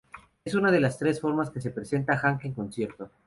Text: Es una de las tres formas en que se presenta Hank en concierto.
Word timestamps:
Es 0.43 0.55
una 0.55 0.71
de 0.71 0.79
las 0.79 0.97
tres 0.97 1.21
formas 1.21 1.49
en 1.49 1.53
que 1.53 1.61
se 1.61 1.69
presenta 1.69 2.17
Hank 2.17 2.45
en 2.45 2.53
concierto. 2.55 3.11